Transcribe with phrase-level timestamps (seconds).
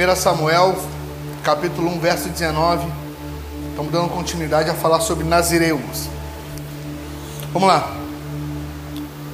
[0.00, 0.78] 1 Samuel,
[1.44, 2.90] capítulo 1, verso 19.
[3.68, 6.08] Estamos dando continuidade a falar sobre Nazireus.
[7.52, 7.92] Vamos lá.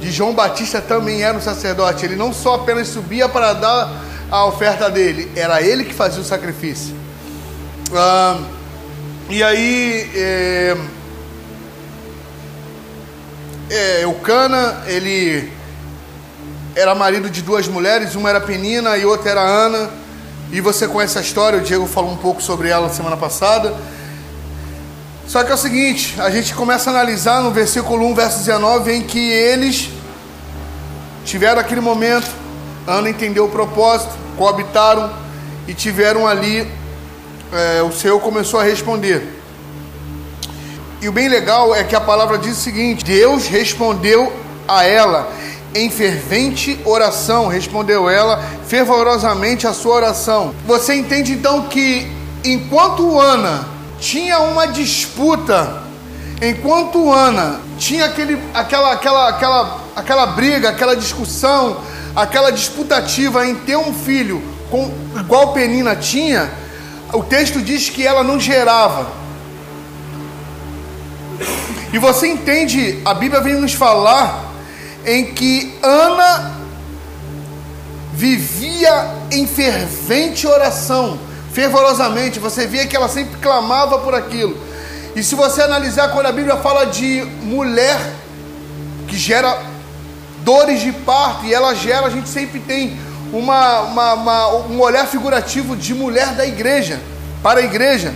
[0.00, 2.04] de João Batista também era um sacerdote.
[2.04, 6.24] Ele não só apenas subia para dar a oferta dele, era ele que fazia o
[6.24, 6.94] sacrifício.
[7.94, 8.40] Ah,
[9.30, 10.76] e aí, é,
[13.70, 15.52] é, Eucana, ele
[16.74, 19.90] era marido de duas mulheres, uma era Penina e outra era Ana.
[20.50, 23.74] E você conhece a história, o Diego falou um pouco sobre ela semana passada.
[25.26, 28.92] Só que é o seguinte, a gente começa a analisar no versículo 1, verso 19,
[28.92, 29.90] em que eles
[31.22, 32.30] tiveram aquele momento,
[32.86, 35.10] Ana entendeu o propósito, coabitaram
[35.66, 36.66] e tiveram ali,
[37.52, 39.36] é, o Senhor começou a responder.
[41.02, 44.32] E o bem legal é que a palavra diz o seguinte: Deus respondeu
[44.66, 45.30] a ela
[45.74, 50.54] em fervente oração, respondeu ela fervorosamente a sua oração.
[50.66, 52.10] Você entende então que
[52.44, 53.68] enquanto Ana
[54.00, 55.82] tinha uma disputa,
[56.40, 61.78] enquanto Ana tinha aquele, aquela, aquela, aquela, aquela briga, aquela discussão,
[62.18, 66.50] aquela disputativa em ter um filho com, igual Penina tinha,
[67.12, 69.06] o texto diz que ela não gerava.
[71.92, 74.52] E você entende, a Bíblia vem nos falar
[75.06, 76.56] em que Ana
[78.12, 81.20] vivia em fervente oração,
[81.52, 82.40] fervorosamente.
[82.40, 84.58] Você via que ela sempre clamava por aquilo.
[85.14, 87.98] E se você analisar quando a Bíblia fala de mulher
[89.06, 89.77] que gera
[90.42, 92.98] dores de parto e ela gera, a gente sempre tem
[93.32, 97.00] uma, uma, uma, um olhar figurativo de mulher da igreja,
[97.42, 98.14] para a igreja.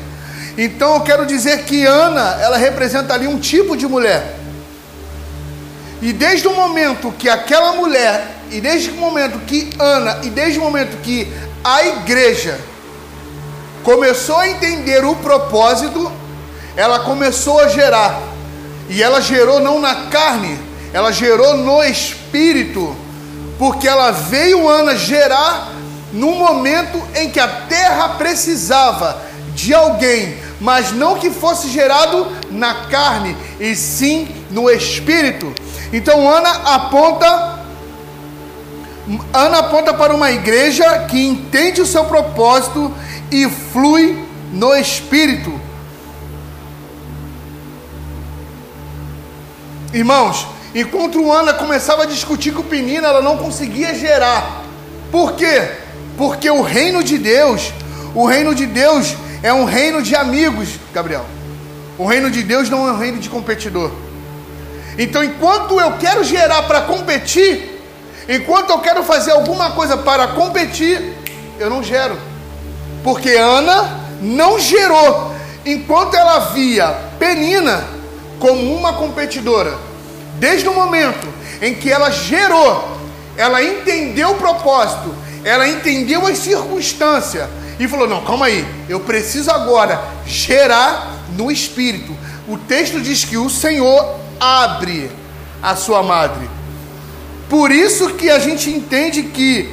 [0.56, 4.42] Então eu quero dizer que Ana, ela representa ali um tipo de mulher
[6.02, 10.58] e desde o momento que aquela mulher, e desde o momento que Ana, e desde
[10.58, 12.58] o momento que a igreja
[13.84, 16.10] começou a entender o propósito,
[16.76, 18.20] ela começou a gerar.
[18.88, 20.58] E ela gerou não na carne,
[20.92, 22.94] ela gerou no espírito,
[23.58, 25.72] porque ela veio Ana gerar
[26.12, 29.20] no momento em que a terra precisava
[29.54, 35.52] de alguém, mas não que fosse gerado na carne, e sim no espírito.
[35.92, 37.60] Então Ana aponta
[39.32, 42.94] Ana aponta para uma igreja que entende o seu propósito
[43.30, 45.60] e flui no espírito.
[49.92, 54.64] Irmãos, enquanto Ana começava a discutir com Penina, ela não conseguia gerar.
[55.10, 55.70] Por quê?
[56.16, 57.72] Porque o reino de Deus,
[58.14, 61.26] o reino de Deus é um reino de amigos, Gabriel.
[61.98, 63.90] O reino de Deus não é um reino de competidor.
[64.98, 67.80] Então, enquanto eu quero gerar para competir,
[68.28, 71.14] enquanto eu quero fazer alguma coisa para competir,
[71.58, 72.18] eu não gero.
[73.02, 75.34] Porque Ana não gerou
[75.64, 77.84] enquanto ela via Penina
[78.38, 79.91] como uma competidora.
[80.42, 81.28] Desde o momento
[81.60, 82.98] em que ela gerou,
[83.36, 87.48] ela entendeu o propósito, ela entendeu as circunstâncias
[87.78, 92.12] e falou: Não, calma aí, eu preciso agora gerar no espírito.
[92.48, 95.12] O texto diz que o Senhor abre
[95.62, 96.50] a sua madre.
[97.48, 99.72] Por isso que a gente entende que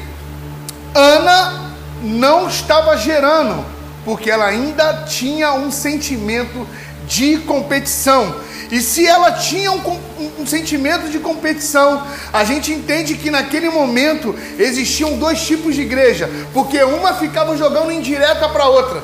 [0.93, 1.73] Ana
[2.03, 3.65] não estava gerando,
[4.05, 6.67] porque ela ainda tinha um sentimento
[7.07, 8.35] de competição.
[8.71, 13.69] E se ela tinha um, um, um, sentimento de competição, a gente entende que naquele
[13.69, 19.03] momento existiam dois tipos de igreja, porque uma ficava jogando indireta para a outra.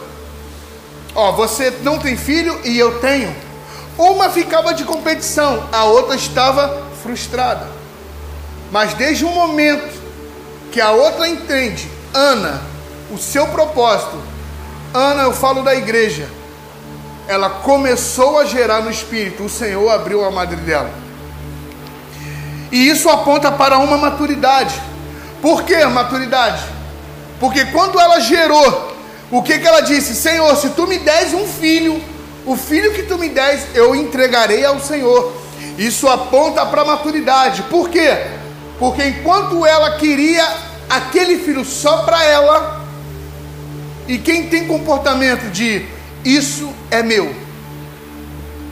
[1.15, 3.35] Ó, você não tem filho e eu tenho.
[3.97, 7.67] Uma ficava de competição, a outra estava frustrada.
[8.71, 9.93] Mas desde o momento
[10.71, 12.61] que a outra entende, Ana,
[13.09, 14.21] o seu propósito,
[14.93, 16.27] Ana, eu falo da igreja,
[17.27, 20.91] ela começou a gerar no espírito, o Senhor abriu a madre dela.
[22.71, 24.79] E isso aponta para uma maturidade.
[25.41, 26.63] Por que maturidade?
[27.39, 28.95] Porque quando ela gerou,
[29.31, 30.15] o que, que ela disse?
[30.15, 32.01] Senhor, se tu me des um filho,
[32.45, 35.33] o filho que tu me des, eu entregarei ao Senhor.
[35.77, 37.63] Isso aponta para maturidade.
[37.63, 38.27] Por quê?
[38.77, 40.45] Porque enquanto ela queria
[40.89, 42.85] aquele filho só para ela,
[44.07, 45.85] e quem tem comportamento de
[46.25, 47.33] isso é meu.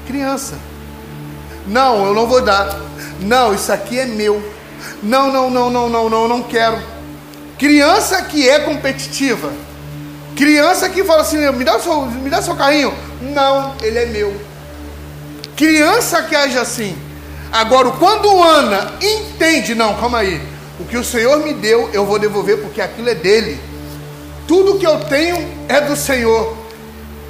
[0.07, 0.57] Criança.
[1.67, 2.81] Não, eu não vou dar.
[3.21, 4.41] Não, isso aqui é meu.
[5.01, 6.81] Não, não, não, não, não, não, não quero.
[7.57, 9.53] Criança que é competitiva.
[10.35, 12.93] Criança que fala assim, me dá seu, me dá seu carrinho.
[13.21, 14.35] Não, ele é meu.
[15.55, 16.97] Criança que age assim.
[17.51, 20.41] Agora, quando Ana entende, não, calma aí.
[20.79, 23.59] O que o Senhor me deu, eu vou devolver porque aquilo é dele.
[24.47, 25.37] Tudo que eu tenho
[25.69, 26.62] é do Senhor.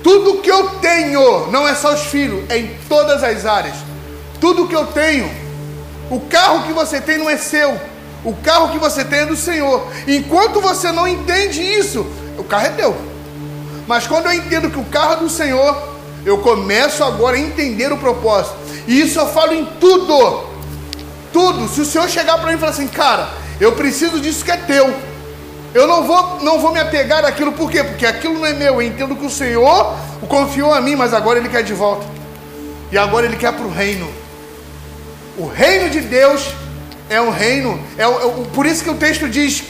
[0.04, 3.76] Tudo que eu tenho, não é só os filhos, é em todas as áreas.
[4.40, 5.32] Tudo que eu tenho,
[6.12, 7.80] o carro que você tem não é seu,
[8.24, 9.88] o carro que você tem é do Senhor.
[10.06, 12.06] Enquanto você não entende isso,
[12.38, 12.96] o carro é teu.
[13.88, 15.94] Mas quando eu entendo que o carro é do Senhor,
[16.26, 18.56] eu começo agora a entender o propósito.
[18.88, 20.44] E isso eu falo em tudo.
[21.32, 21.68] Tudo.
[21.68, 23.30] Se o Senhor chegar para mim e falar assim, cara,
[23.60, 24.94] eu preciso disso que é teu.
[25.74, 27.84] Eu não vou, não vou me apegar àquilo, por quê?
[27.84, 28.75] Porque aquilo não é meu.
[28.75, 32.06] Eu entendo que o Senhor o confiou a mim, mas agora Ele quer de volta.
[32.92, 34.10] E agora Ele quer para o reino.
[35.36, 36.54] O reino de Deus
[37.10, 37.80] é um reino.
[37.98, 38.08] É, é,
[38.54, 39.64] por isso que o texto diz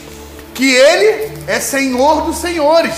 [0.54, 2.94] que Ele é Senhor dos senhores.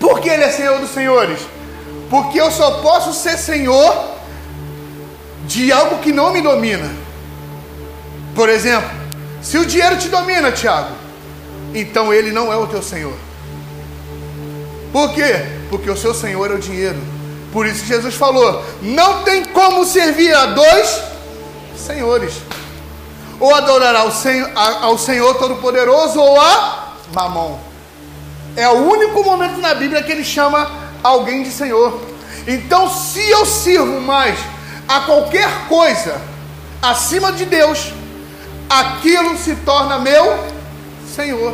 [0.00, 1.40] Por que Ele é Senhor dos senhores?
[2.08, 4.16] Porque eu só posso ser Senhor
[5.46, 6.90] de algo que não me domina.
[8.34, 8.90] Por exemplo,
[9.42, 10.97] se o dinheiro te domina, Tiago,
[11.74, 13.14] então ele não é o teu Senhor.
[14.92, 15.46] Por quê?
[15.70, 16.98] Porque o seu Senhor é o dinheiro.
[17.52, 21.02] Por isso que Jesus falou: não tem como servir a dois
[21.76, 22.34] senhores.
[23.40, 27.58] Ou adorará ao Senhor, ao Senhor Todo-Poderoso ou a Mamon.
[28.56, 30.70] É o único momento na Bíblia que ele chama
[31.02, 32.00] alguém de Senhor.
[32.46, 34.38] Então, se eu sirvo mais
[34.88, 36.20] a qualquer coisa
[36.82, 37.92] acima de Deus,
[38.68, 40.57] aquilo se torna meu
[41.18, 41.52] Senhor.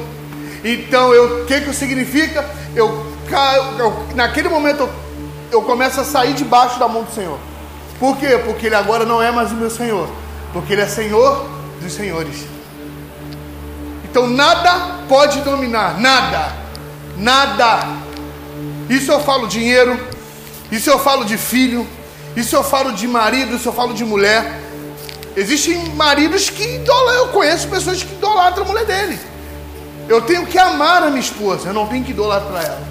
[0.63, 2.45] Então, o que, que significa?
[2.77, 3.07] Eu,
[3.79, 4.87] eu, naquele momento
[5.51, 7.39] eu, começo a sair debaixo da mão do Senhor.
[7.99, 8.39] Por quê?
[8.45, 10.07] Porque Ele agora não é mais o meu Senhor.
[10.53, 11.47] Porque Ele é Senhor
[11.81, 12.45] dos Senhores.
[14.05, 16.53] Então nada pode dominar, nada,
[17.17, 17.97] nada.
[18.89, 19.99] Isso eu falo dinheiro,
[20.71, 21.87] isso eu falo de filho,
[22.37, 24.61] isso eu falo de marido, isso eu falo de mulher.
[25.37, 29.34] Existem maridos que idolatram, eu conheço pessoas que idolatram a mulher dele.
[30.09, 32.83] Eu tenho que amar a minha esposa, eu não tenho que idolatrar ela.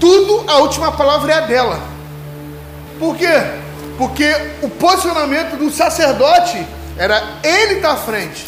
[0.00, 1.80] Tudo, a última palavra é a dela.
[2.98, 3.42] Por quê?
[3.96, 4.32] Porque
[4.62, 6.64] o posicionamento do sacerdote
[6.96, 8.46] era ele estar à frente,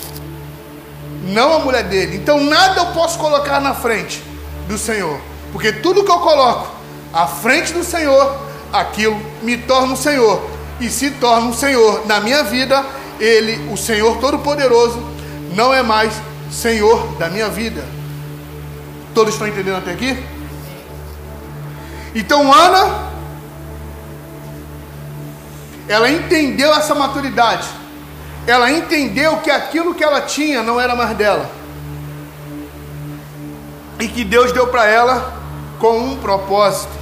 [1.25, 2.17] não a mulher dele.
[2.17, 4.23] Então nada eu posso colocar na frente
[4.69, 5.21] do Senhor,
[5.53, 6.69] porque tudo que eu coloco
[7.13, 8.37] à frente do Senhor,
[8.73, 10.41] aquilo me torna o Senhor
[10.81, 12.85] e se torna o Senhor na minha vida.
[13.19, 14.99] Ele, o Senhor Todo-Poderoso,
[15.55, 16.15] não é mais
[16.51, 17.85] Senhor da minha vida.
[19.15, 20.17] Todos estão entendendo até aqui?
[22.15, 23.11] Então Ana,
[25.89, 27.69] ela entendeu essa maturidade.
[28.47, 31.51] Ela entendeu que aquilo que ela tinha não era mais dela.
[33.99, 35.41] E que Deus deu para ela
[35.79, 36.93] com um propósito.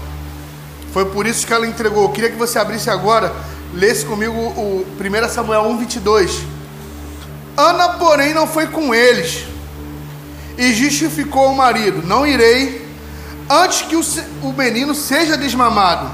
[0.93, 2.05] Foi por isso que ela entregou.
[2.05, 3.33] Eu queria que você abrisse agora,
[3.73, 6.58] lesse comigo o 1 Samuel 1, 22.
[7.59, 9.45] Ana, porém, não foi com eles
[10.57, 12.87] e justificou o marido: Não irei
[13.51, 16.09] antes que o, menino seja desmamado.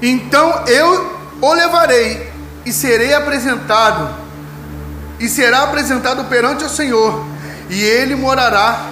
[0.00, 2.30] Então eu o levarei
[2.64, 4.14] e serei apresentado,
[5.18, 7.24] e será apresentado perante o Senhor,
[7.68, 8.86] e ele morará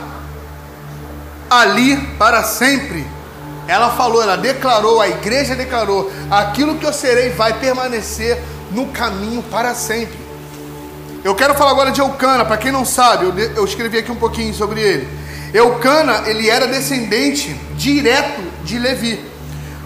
[1.49, 3.07] ali para sempre.
[3.69, 9.43] Ela falou, ela declarou, a igreja declarou: aquilo que eu serei vai permanecer no caminho
[9.45, 10.19] para sempre.
[11.25, 14.17] Eu quero falar agora de Eucana, para quem não sabe, eu, eu escrevi aqui um
[14.17, 15.09] pouquinho sobre ele.
[15.53, 19.25] Eucana, ele era descendente direto de Levi.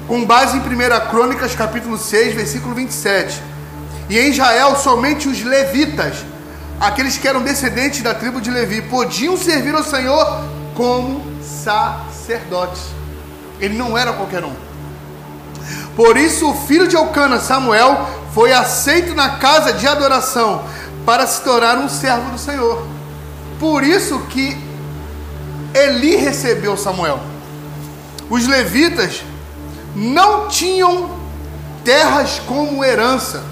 [0.09, 3.41] com base em 1 Crônicas, capítulo 6, versículo 27.
[4.11, 6.17] E em Israel, somente os levitas,
[6.81, 12.83] aqueles que eram descendentes da tribo de Levi, podiam servir ao Senhor como sacerdotes.
[13.61, 14.72] Ele não era qualquer um.
[15.97, 20.65] Por isso, o filho de Eucana, Samuel, foi aceito na casa de adoração
[21.05, 22.87] para se tornar um servo do Senhor.
[23.59, 24.57] Por isso que
[25.75, 27.21] Eli recebeu Samuel.
[28.31, 29.23] Os levitas
[29.95, 31.11] não tinham
[31.85, 33.43] terras como herança.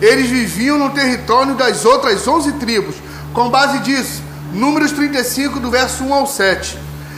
[0.00, 2.94] Eles viviam no território das outras 11 tribos.
[3.34, 6.76] Com base disso, Números 35, do verso 1 ao 7.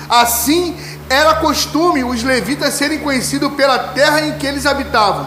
[0.09, 0.77] Assim,
[1.13, 5.27] era costume os levitas serem conhecidos pela terra em que eles habitavam.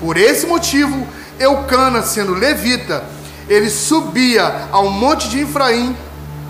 [0.00, 1.06] Por esse motivo,
[1.38, 3.04] Eucana, sendo levita,
[3.48, 5.96] ele subia ao monte de Efraim,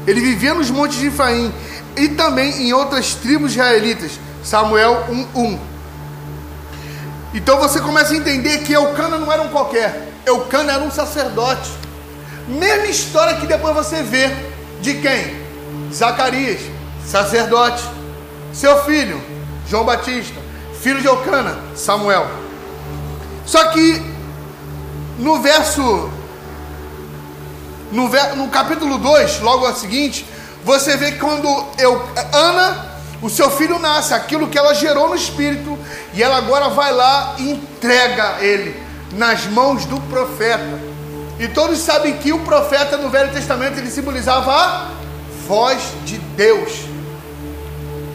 [0.06, 1.52] ele vivia nos montes de Efraim
[1.96, 4.12] e também em outras tribos israelitas.
[4.42, 5.58] Samuel 1:1.
[7.34, 10.08] Então você começa a entender que Eucana não era um qualquer.
[10.24, 11.70] Eucana era um sacerdote.
[12.48, 14.30] Mesma história que depois você vê
[14.80, 15.36] de quem?
[15.92, 16.60] Zacarias,
[17.04, 17.95] sacerdote.
[18.56, 19.22] Seu filho,
[19.68, 20.40] João Batista,
[20.80, 22.26] filho de Eucana, Samuel.
[23.44, 24.02] Só que
[25.18, 26.10] no verso
[27.92, 30.24] no, no capítulo 2, logo a seguinte,
[30.64, 31.46] você vê quando
[31.76, 32.86] eu, Ana,
[33.20, 35.78] o seu filho nasce, aquilo que ela gerou no espírito,
[36.14, 38.74] e ela agora vai lá e entrega ele
[39.12, 40.80] nas mãos do profeta.
[41.38, 44.90] E todos sabem que o profeta no Velho Testamento ele simbolizava a
[45.46, 46.95] voz de Deus.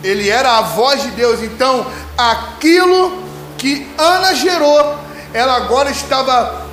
[0.03, 1.41] Ele era a voz de Deus.
[1.41, 1.85] Então,
[2.17, 3.23] aquilo
[3.57, 4.95] que Ana gerou,
[5.33, 6.65] ela agora estava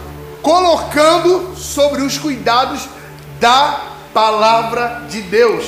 [0.42, 2.88] colocando sobre os cuidados
[3.38, 3.80] da
[4.14, 5.66] palavra de Deus.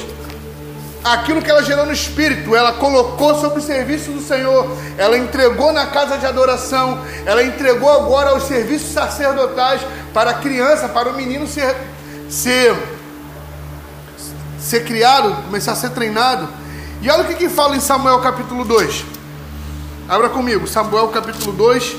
[1.02, 5.72] Aquilo que ela gerou no espírito, ela colocou sobre o serviço do Senhor, ela entregou
[5.72, 9.80] na casa de adoração, ela entregou agora aos serviços sacerdotais
[10.12, 11.74] para a criança, para o menino ser,
[12.28, 12.76] ser,
[14.58, 16.46] ser criado, começar a ser treinado.
[17.02, 19.04] E olha o que, que fala em Samuel capítulo 2.
[20.06, 21.96] Abra comigo, Samuel capítulo 2,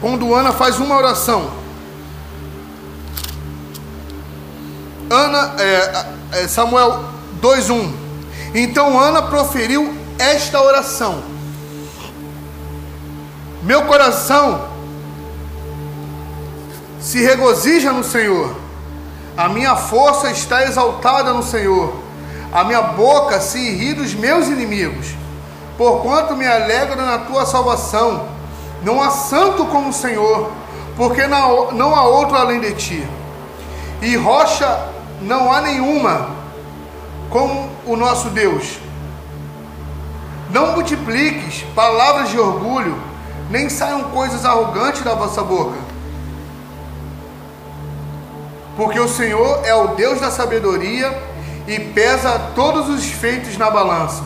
[0.00, 1.50] quando Ana faz uma oração.
[5.10, 7.04] Ana, é, é, Samuel
[7.40, 7.92] 2:1.
[8.54, 11.22] Então Ana proferiu esta oração:
[13.62, 14.68] Meu coração
[17.00, 18.54] se regozija no Senhor.
[19.36, 22.07] A minha força está exaltada no Senhor.
[22.52, 25.14] A minha boca se ri dos meus inimigos.
[25.76, 28.26] Porquanto me alegro na tua salvação.
[28.82, 30.50] Não há santo como o Senhor,
[30.96, 33.08] porque não, não há outro além de ti.
[34.00, 34.88] E rocha
[35.20, 36.30] não há nenhuma
[37.28, 38.78] como o nosso Deus.
[40.50, 42.96] Não multipliques palavras de orgulho,
[43.50, 45.76] nem saiam coisas arrogantes da vossa boca.
[48.76, 51.27] Porque o Senhor é o Deus da sabedoria
[51.68, 54.24] e pesa todos os feitos na balança.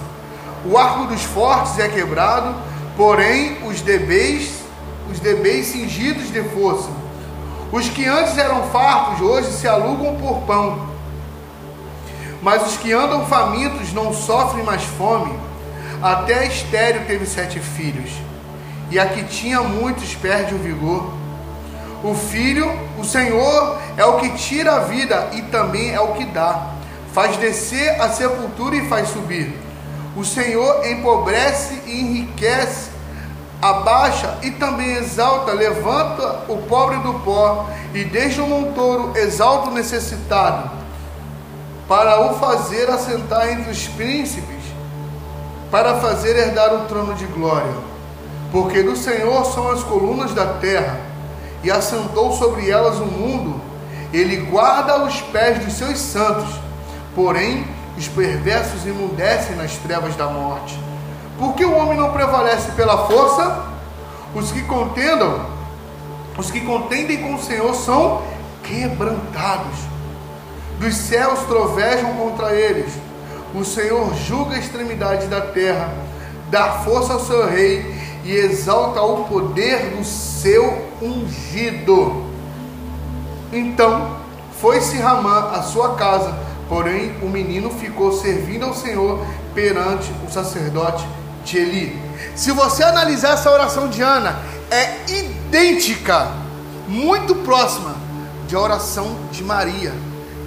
[0.65, 2.55] O arco dos fortes é quebrado,
[2.97, 4.63] porém os debês,
[5.11, 6.89] os debês cingidos de força.
[7.73, 10.87] Os que antes eram fartos, hoje se alugam por pão.
[12.41, 15.37] Mas os que andam famintos não sofrem mais fome.
[16.01, 18.11] Até estéreo teve sete filhos,
[18.91, 21.13] e a que tinha muitos perde o vigor.
[22.05, 26.25] O filho, o Senhor, é o que tira a vida e também é o que
[26.25, 26.82] dá.
[27.13, 29.55] Faz descer a sepultura e faz subir.
[30.17, 32.93] O Senhor empobrece e enriquece
[33.63, 39.73] abaixa e também exalta, levanta o pobre do pó, e desde o montouro exalta o
[39.73, 40.69] necessitado,
[41.87, 44.65] para o fazer assentar entre os príncipes,
[45.71, 47.73] para fazer herdar o trono de glória.
[48.51, 50.99] Porque do Senhor são as colunas da terra,
[51.63, 53.61] e assentou sobre elas o mundo,
[54.13, 56.51] ele guarda os pés dos seus santos,
[57.15, 57.67] porém
[57.97, 60.79] os perversos emudecem nas trevas da morte.
[61.39, 63.67] Porque o homem não prevalece pela força?
[64.35, 65.45] Os que contendam,
[66.39, 68.23] os que contendem com o Senhor são
[68.63, 69.79] quebrantados.
[70.79, 72.93] Dos céus trovejam contra eles.
[73.55, 75.93] O Senhor julga a extremidade da terra,
[76.51, 82.25] dá força ao seu rei e exalta o poder do seu ungido.
[83.53, 84.17] Então
[84.61, 86.35] foi-se Ramã à sua casa,
[86.69, 91.07] porém o menino ficou servindo ao Senhor perante o sacerdote
[91.45, 92.01] de Eli.
[92.35, 94.41] Se você analisar essa oração de Ana,
[94.71, 96.31] é idêntica,
[96.89, 97.95] muito próxima
[98.47, 99.93] de oração de Maria,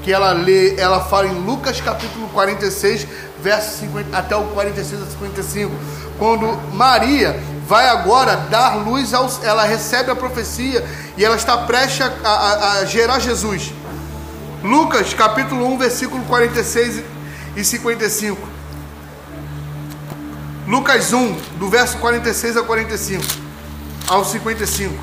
[0.03, 3.07] que ela lê, ela fala em Lucas capítulo 46,
[3.41, 5.71] verso 50, até o 46 a 55,
[6.17, 9.43] quando Maria vai agora dar luz aos.
[9.43, 10.85] Ela recebe a profecia
[11.17, 13.73] e ela está prestes a, a, a gerar Jesus.
[14.65, 17.03] Lucas capítulo 1, versículo 46
[17.55, 18.41] e 55.
[20.67, 23.23] Lucas 1, do verso 46 ao 45,
[24.07, 24.93] ao 55.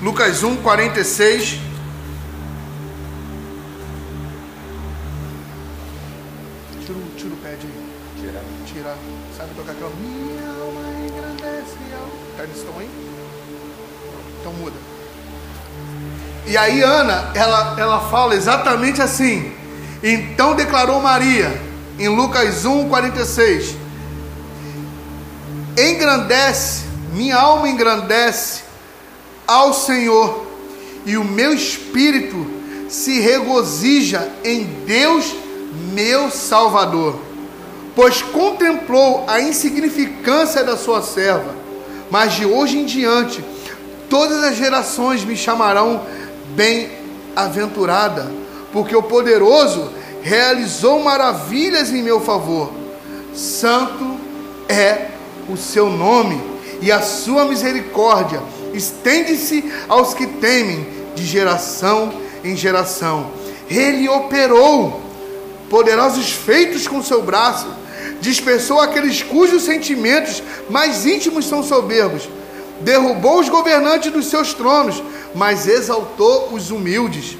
[0.00, 1.58] Lucas 1, 46.
[6.80, 7.92] Tira, o- tira o pad aí.
[8.20, 8.42] Tira.
[8.66, 8.96] Tira.
[9.36, 9.90] Sabe tocar aquela.
[10.00, 11.76] Minha alma engrandece.
[12.36, 12.88] Tá nesse tom aí?
[14.40, 14.76] Então muda.
[16.46, 19.52] E aí Ana, ela, ela fala exatamente assim.
[20.02, 21.60] Então declarou Maria,
[21.98, 23.76] em Lucas 1, 46.
[25.78, 28.62] Engrandece, minha alma engrandece
[29.46, 30.46] ao Senhor,
[31.06, 32.46] e o meu espírito
[32.88, 35.34] se regozija em Deus,
[35.92, 37.18] meu Salvador,
[37.94, 41.54] pois contemplou a insignificância da sua serva,
[42.10, 43.42] mas de hoje em diante
[44.12, 46.04] todas as gerações me chamarão
[46.54, 48.30] bem-aventurada,
[48.72, 49.90] porque o poderoso
[50.22, 52.72] realizou maravilhas em meu favor.
[53.34, 54.16] Santo
[54.68, 55.08] é
[55.48, 56.40] o seu nome,
[56.80, 58.42] e a sua misericórdia
[58.74, 63.30] estende-se aos que temem de geração em geração.
[63.70, 65.00] Ele operou
[65.70, 67.66] poderosos feitos com seu braço,
[68.20, 72.28] dispersou aqueles cujos sentimentos mais íntimos são soberbos,
[72.80, 75.02] derrubou os governantes dos seus tronos,
[75.34, 77.36] mas exaltou os humildes,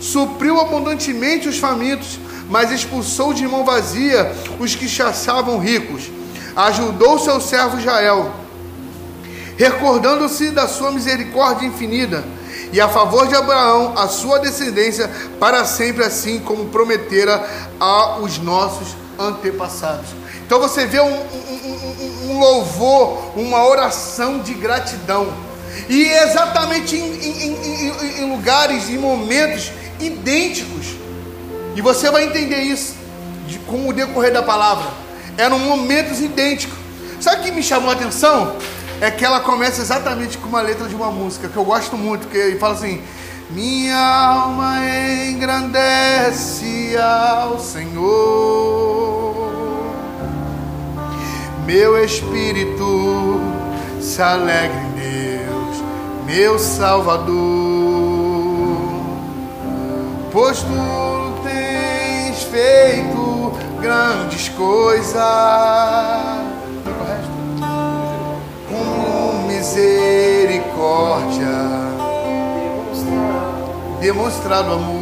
[0.00, 2.18] supriu abundantemente os famintos,
[2.48, 6.10] mas expulsou de mão vazia os que chaçavam ricos,
[6.56, 8.32] ajudou seu servo Israel,
[9.56, 12.24] recordando-se da sua misericórdia infinita,
[12.72, 17.46] e a favor de Abraão, a sua descendência, para sempre, assim como prometera
[17.78, 20.06] aos nossos antepassados.
[20.46, 25.28] Então você vê um, um- um- um louvor, uma oração de gratidão.
[25.88, 29.70] E exatamente em, em- em- em- lugares, em momentos
[30.00, 30.86] idênticos.
[31.74, 32.94] E você vai entender isso
[33.46, 34.88] de- com o decorrer da palavra.
[35.38, 36.76] Eram momentos idênticos.
[37.20, 38.56] Sabe o que me chamou a atenção?
[39.00, 42.28] É que ela começa exatamente com uma letra de uma música que eu gosto muito,
[42.28, 43.00] que fala assim:
[43.50, 44.76] Minha alma
[45.28, 49.52] engrandece ao Senhor,
[51.66, 53.40] meu espírito
[54.00, 55.31] se alegra em Deus,
[56.24, 57.32] meu Salvador,
[60.30, 65.16] pois tu tens feito grandes coisas.
[68.68, 71.48] Com misericórdia,
[74.00, 75.01] demonstrado amor,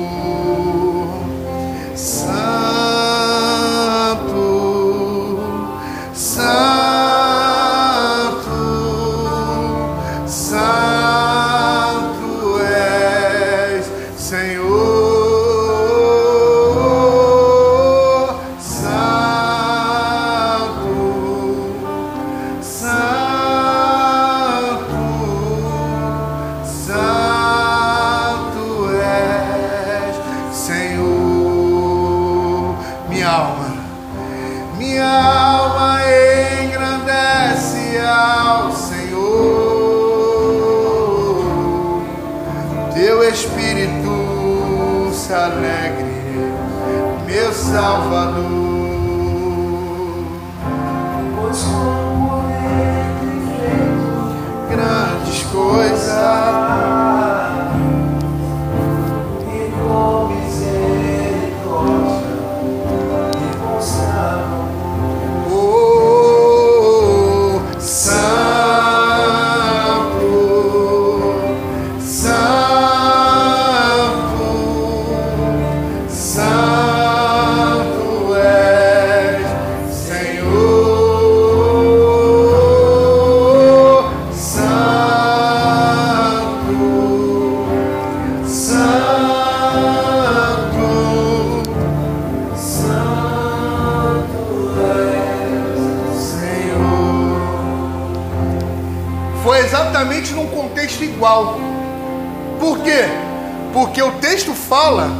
[104.71, 105.11] fala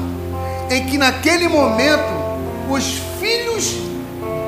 [0.71, 2.09] em que naquele momento
[2.71, 3.75] os filhos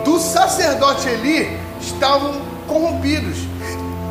[0.05, 3.39] do sacerdote Eli estavam corrompidos.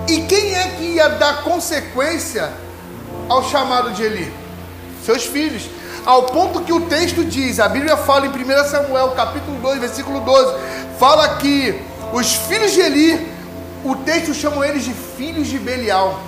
[0.09, 2.51] E quem é que ia dar consequência
[3.29, 4.33] ao chamado de Eli?
[5.05, 5.69] Seus filhos.
[6.05, 10.19] Ao ponto que o texto diz, a Bíblia fala em 1 Samuel, capítulo 2, versículo
[10.19, 10.55] 12,
[10.99, 13.31] fala que os filhos de Eli
[13.85, 16.19] o texto chama eles de filhos de Belial.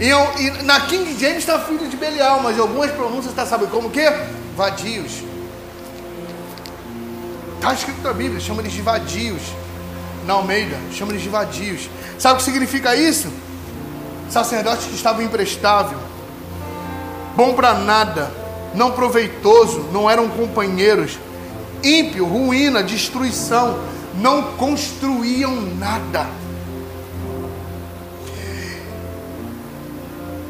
[0.00, 3.66] E, eu- e na King James está filho de Belial, mas algumas pronúncias está sabe
[3.66, 4.04] como que?
[4.56, 5.22] Vadios.
[7.56, 9.42] Está escrito na Bíblia, chama eles de vadios.
[10.26, 11.88] Na Almeida, chama eles de vadios.
[12.18, 13.28] Sabe o que significa isso?
[14.30, 15.98] Sacerdotes que estavam imprestável,
[17.36, 18.32] bom para nada,
[18.74, 21.18] não proveitoso, não eram companheiros,
[21.82, 23.78] ímpio, ruína, destruição,
[24.14, 26.26] não construíam nada.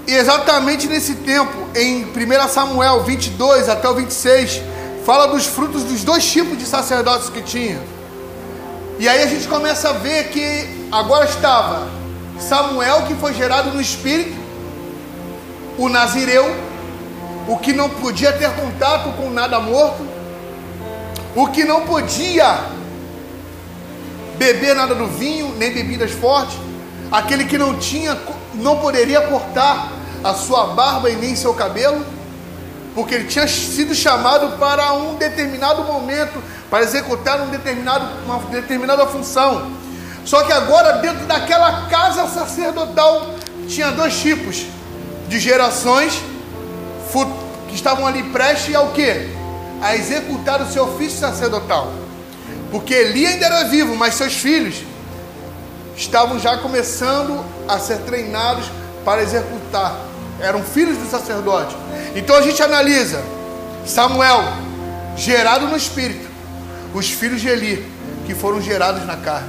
[0.07, 4.61] E exatamente nesse tempo, em 1 Samuel 22 até o 26,
[5.07, 7.81] fala dos frutos dos dois tipos de sacerdotes que tinha.
[8.99, 11.89] E aí a gente começa a ver que agora estava
[12.39, 14.37] Samuel, que foi gerado no espírito,
[15.79, 16.45] o Nazireu,
[17.49, 20.07] o que não podia ter contato com nada morto,
[21.35, 22.65] o que não podia
[24.37, 26.57] beber nada do vinho, nem bebidas fortes,
[27.11, 28.17] aquele que não tinha,
[28.55, 32.05] não poderia cortar a sua barba e nem seu cabelo,
[32.95, 39.07] porque ele tinha sido chamado para um determinado momento, para executar um determinado, uma determinada
[39.07, 39.73] função.
[40.25, 43.35] Só que agora, dentro daquela casa sacerdotal,
[43.67, 44.65] tinha dois tipos
[45.29, 46.21] de gerações
[47.69, 49.31] que estavam ali prestes ao que?
[49.81, 51.93] A executar o seu ofício sacerdotal.
[52.71, 54.83] Porque Eli ainda era vivo, mas seus filhos
[55.97, 58.67] estavam já começando a ser treinados
[59.05, 59.97] para executar.
[60.41, 61.77] Eram filhos do sacerdote.
[62.15, 63.23] Então a gente analisa
[63.87, 64.43] Samuel,
[65.17, 66.29] gerado no espírito,
[66.95, 67.91] os filhos de Eli,
[68.27, 69.49] que foram gerados na carne.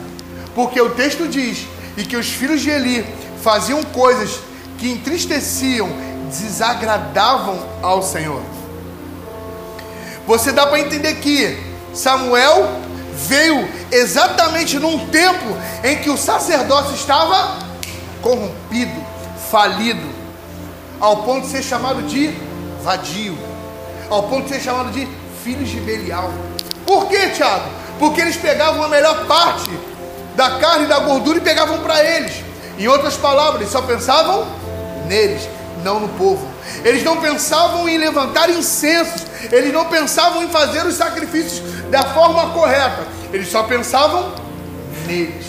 [0.55, 3.05] Porque o texto diz e que os filhos de Eli
[3.41, 4.39] faziam coisas
[4.77, 5.89] que entristeciam,
[6.29, 8.41] desagradavam ao Senhor.
[10.25, 11.57] Você dá para entender que
[11.93, 12.82] Samuel
[13.27, 17.59] veio exatamente num tempo em que o sacerdócio estava
[18.21, 19.03] corrompido,
[19.49, 20.07] falido,
[20.99, 22.33] ao ponto de ser chamado de
[22.81, 23.37] vadio,
[24.09, 25.07] ao ponto de ser chamado de
[25.43, 26.31] filhos de Belial.
[26.85, 27.65] Por quê, Tiago?
[27.99, 29.69] Porque eles pegavam a melhor parte
[30.35, 32.43] da carne e da gordura e pegavam para eles.
[32.77, 34.47] Em outras palavras, eles só pensavam
[35.07, 35.47] neles,
[35.83, 36.52] não no povo.
[36.83, 42.49] Eles não pensavam em levantar incensos, eles não pensavam em fazer os sacrifícios da forma
[42.51, 44.33] correta, eles só pensavam
[45.05, 45.45] neles.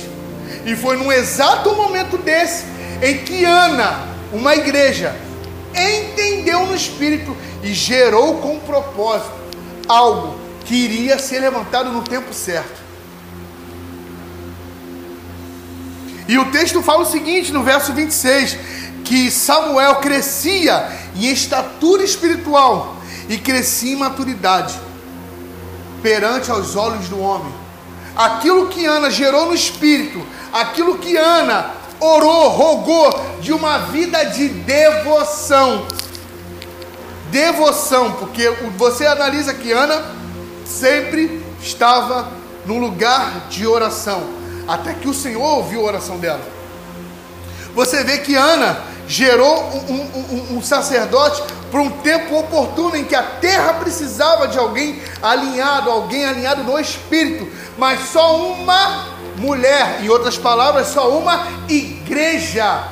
[0.65, 2.65] E foi num exato momento desse
[3.03, 5.15] em que Ana, uma igreja,
[5.75, 9.33] entendeu no espírito e gerou com propósito
[9.89, 12.85] algo que iria ser levantado no tempo certo.
[16.27, 18.57] E o texto fala o seguinte no verso 26:
[19.05, 22.97] que Samuel crescia em estatura espiritual
[23.29, 24.75] e crescia em maturidade
[26.03, 27.53] perante aos olhos do homem.
[28.17, 34.49] Aquilo que Ana gerou no espírito, aquilo que Ana orou, rogou de uma vida de
[34.49, 35.87] devoção.
[37.31, 40.05] Devoção, porque você analisa que Ana
[40.65, 42.29] sempre estava
[42.65, 44.23] num lugar de oração,
[44.69, 46.43] até que o Senhor ouviu a oração dela.
[47.75, 53.15] Você vê que Ana gerou um, um- um- sacerdote para um tempo oportuno em que
[53.15, 60.09] a terra precisava de alguém alinhado, alguém alinhado no espírito, mas só uma mulher, em
[60.09, 62.85] outras palavras, só uma igreja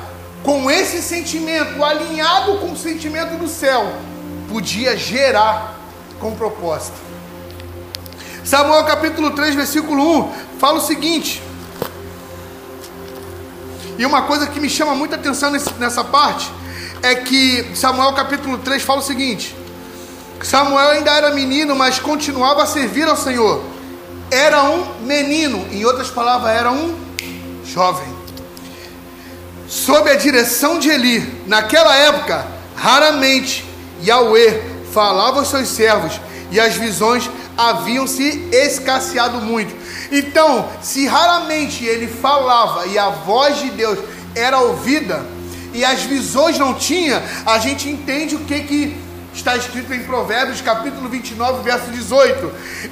[0.43, 3.93] com esse sentimento alinhado com o sentimento do céu
[4.49, 5.79] podia gerar
[6.19, 6.97] com propósito.
[8.43, 11.41] Samuel capítulo 3, versículo 1 fala o seguinte:
[14.03, 16.51] e uma coisa que me chama muita atenção nessa parte
[17.01, 19.55] é que Samuel capítulo 3 fala o seguinte:
[20.41, 23.63] Samuel ainda era menino, mas continuava a servir ao Senhor.
[24.29, 26.99] Era um menino, em outras palavras, era um
[27.65, 28.13] jovem.
[29.69, 33.63] Sob a direção de Eli, naquela época, raramente
[34.05, 36.19] Yahweh falava aos seus servos
[36.51, 39.73] e as visões haviam se escasseado muito.
[40.15, 43.97] Então, se raramente ele falava e a voz de Deus
[44.35, 45.25] era ouvida
[45.73, 48.97] e as visões não tinha, a gente entende o que que
[49.33, 52.51] está escrito em Provérbios capítulo 29, verso 18,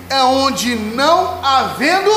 [0.10, 2.10] é onde não havendo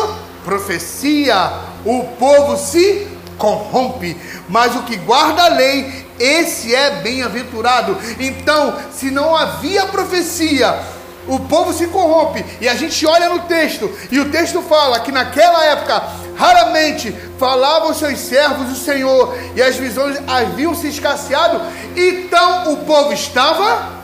[0.43, 1.53] profecia,
[1.85, 4.17] o povo se corrompe,
[4.49, 7.99] mas o que guarda a lei, esse é bem-aventurado.
[8.19, 10.81] Então, se não havia profecia,
[11.27, 12.45] o povo se corrompe.
[12.61, 16.03] E a gente olha no texto, e o texto fala que naquela época,
[16.37, 21.61] raramente falavam seus servos o Senhor, e as visões haviam se escasseado,
[21.97, 24.03] então o povo estava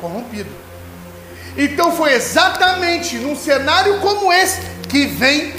[0.00, 0.50] corrompido.
[1.56, 5.52] Então foi exatamente num cenário como esse que vem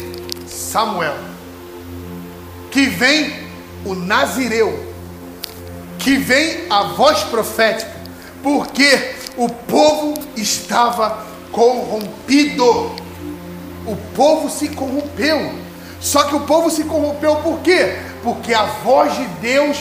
[0.48, 1.16] Samuel.
[2.72, 3.50] que vem
[3.84, 4.92] o Nazireu,
[6.00, 7.92] que vem a voz profética,
[8.42, 12.92] porque o povo estava corrompido.
[13.88, 15.56] O povo se corrompeu.
[16.00, 17.98] Só que o povo se corrompeu por quê?
[18.22, 19.78] Porque a voz de Deus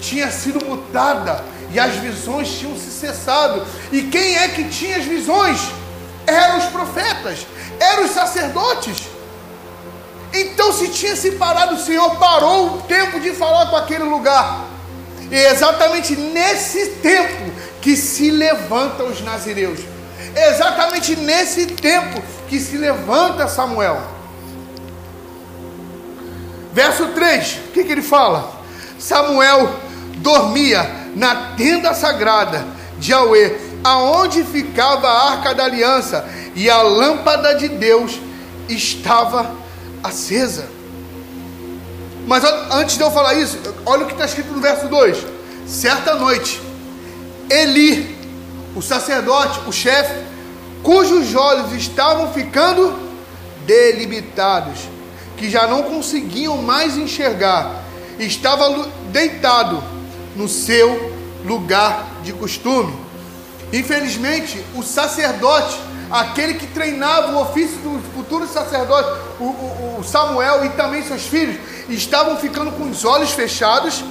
[0.00, 3.66] tinha sido mutada e as visões tinham se cessado.
[3.90, 5.58] E quem é que tinha as visões?
[6.24, 7.44] Eram os profetas,
[7.80, 9.08] eram os sacerdotes.
[10.32, 14.66] Então, se tinha se parado, o Senhor parou o tempo de falar com aquele lugar.
[15.30, 17.52] E é exatamente nesse tempo
[17.84, 19.78] que se levantam os nazireus.
[20.34, 24.00] É exatamente nesse tempo que se levanta Samuel.
[26.72, 28.50] Verso 3, o que, que ele fala?
[28.98, 29.68] Samuel
[30.16, 32.66] dormia na tenda sagrada
[32.98, 38.18] de Yahweh, aonde ficava a arca da aliança, e a lâmpada de Deus
[38.66, 39.54] estava
[40.02, 40.66] acesa.
[42.26, 42.42] Mas
[42.72, 45.18] antes de eu falar isso, olha o que está escrito no verso 2:
[45.66, 46.63] certa noite,
[47.50, 48.16] Eli,
[48.74, 50.14] o sacerdote, o chefe,
[50.82, 52.98] cujos olhos estavam ficando
[53.66, 54.80] delimitados,
[55.36, 57.82] que já não conseguiam mais enxergar,
[58.18, 59.82] estava deitado
[60.36, 61.12] no seu
[61.44, 62.94] lugar de costume.
[63.72, 65.78] Infelizmente, o sacerdote,
[66.10, 71.26] aquele que treinava o ofício do futuro sacerdote, o, o, o Samuel e também seus
[71.26, 71.56] filhos,
[71.88, 74.04] estavam ficando com os olhos fechados,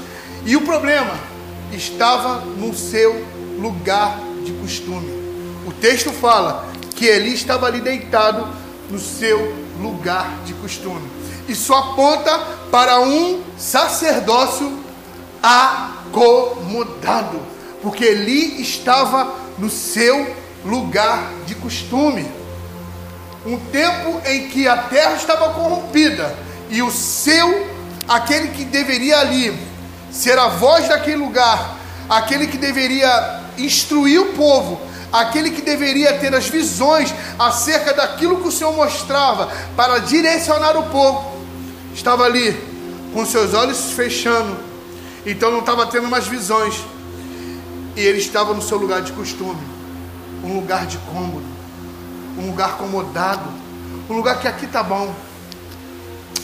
[0.46, 1.33] e o problema
[1.76, 3.26] estava no seu
[3.60, 5.12] lugar de costume.
[5.66, 8.48] O texto fala que Eli estava ali deitado
[8.90, 11.10] no seu lugar de costume.
[11.48, 12.38] Isso aponta
[12.72, 14.80] para um sacerdócio
[15.42, 17.42] acomodado,
[17.82, 22.26] porque Eli estava no seu lugar de costume.
[23.46, 26.34] Um tempo em que a terra estava corrompida
[26.70, 27.68] e o seu,
[28.08, 29.54] aquele que deveria ali
[30.14, 31.76] ser a voz daquele lugar,
[32.08, 34.80] aquele que deveria instruir o povo,
[35.12, 40.84] aquele que deveria ter as visões acerca daquilo que o Senhor mostrava para direcionar o
[40.84, 41.42] povo,
[41.94, 42.54] estava ali
[43.12, 44.56] com seus olhos fechando,
[45.26, 46.76] então não estava tendo mais visões,
[47.96, 49.62] e ele estava no seu lugar de costume,
[50.44, 51.46] um lugar de cômodo,
[52.38, 53.50] um lugar acomodado,
[54.08, 55.14] um lugar que aqui tá bom,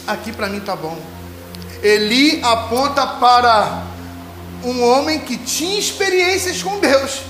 [0.07, 1.18] aqui para mim tá bom.
[1.81, 3.83] Eli aponta para
[4.63, 7.21] um homem que tinha experiências com Deus,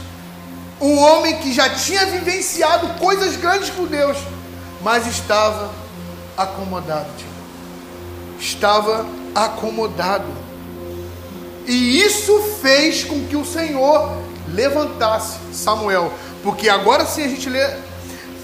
[0.82, 4.18] um homem que já tinha vivenciado coisas grandes com Deus,
[4.82, 5.72] mas estava
[6.36, 7.08] acomodado.
[8.40, 10.28] Estava acomodado.
[11.68, 17.64] E isso fez com que o Senhor levantasse Samuel, porque agora sim a gente lê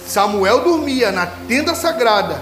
[0.06, 2.40] Samuel dormia na tenda sagrada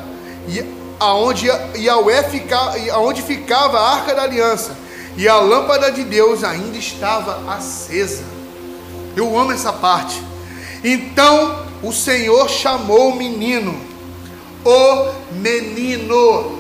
[0.50, 4.84] e aonde Yahweh ficava, aonde ficava a arca da aliança
[5.16, 8.24] e a lâmpada de Deus ainda estava acesa.
[9.16, 10.22] Eu amo essa parte.
[10.84, 13.80] Então o Senhor chamou o menino,
[14.66, 16.60] o menino,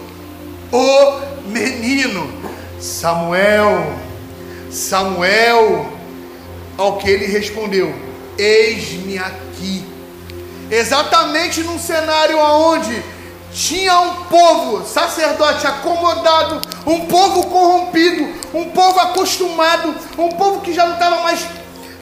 [0.72, 2.30] o menino,
[2.80, 3.94] Samuel,
[4.70, 5.88] Samuel,
[6.78, 7.94] ao que ele respondeu:
[8.38, 9.84] Eis-me aqui.
[10.70, 13.04] Exatamente num cenário onde
[13.54, 20.86] tinha um povo, sacerdote acomodado, um povo corrompido, um povo acostumado, um povo que já
[20.86, 21.46] não estava mais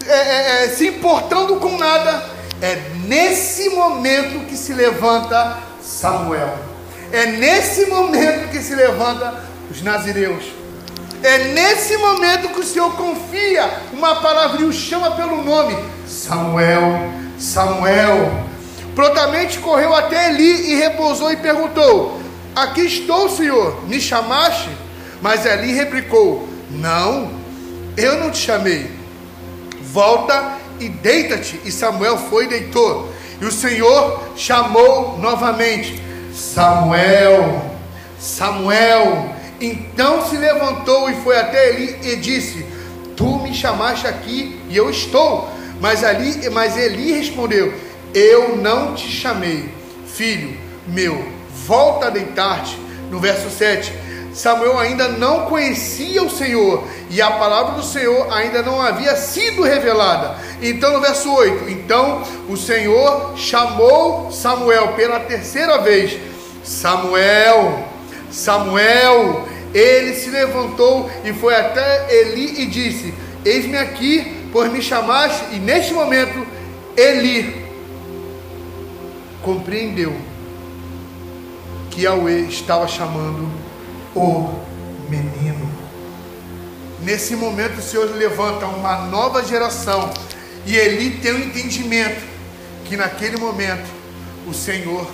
[0.08, 2.42] é, é, é, se importando com nada.
[2.62, 6.58] É nesse momento que se levanta Samuel.
[7.12, 10.44] É nesse momento que se levanta os nazireus.
[11.24, 17.12] É nesse momento que o Senhor confia uma palavra e o chama pelo nome: Samuel,
[17.38, 18.51] Samuel.
[18.95, 22.19] Prontamente correu até Eli e repousou e perguntou:
[22.56, 24.69] Aqui estou, Senhor, me chamaste?
[25.21, 27.32] Mas Eli replicou: Não,
[27.95, 28.91] eu não te chamei.
[29.82, 31.60] Volta e deita-te.
[31.63, 33.12] E Samuel foi e deitou.
[33.39, 36.01] E o Senhor chamou novamente:
[36.34, 37.62] Samuel,
[38.19, 39.36] Samuel.
[39.62, 42.65] Então se levantou e foi até Eli e disse:
[43.15, 45.49] Tu me chamaste aqui e eu estou.
[45.80, 47.73] Mas, Ali, mas Eli respondeu:
[48.13, 49.69] Eu não te chamei,
[50.06, 51.24] filho meu,
[51.65, 52.78] volta a deitar-te.
[53.10, 53.93] No verso 7,
[54.34, 59.63] Samuel ainda não conhecia o Senhor e a palavra do Senhor ainda não havia sido
[59.63, 60.38] revelada.
[60.62, 66.17] Então, no verso 8, então o Senhor chamou Samuel pela terceira vez:
[66.63, 67.86] Samuel,
[68.32, 69.47] Samuel.
[69.74, 73.13] Ele se levantou e foi até Eli e disse:
[73.45, 75.45] Eis-me aqui, pois me chamaste.
[75.54, 76.45] E neste momento,
[76.97, 77.61] Eli
[79.41, 80.15] compreendeu
[81.89, 83.49] que Yahweh estava chamando
[84.15, 84.60] o
[85.10, 85.69] menino.
[87.01, 90.12] Nesse momento o Senhor levanta uma nova geração
[90.65, 92.21] e Eli tem o um entendimento
[92.86, 93.89] que naquele momento
[94.47, 95.08] o Senhor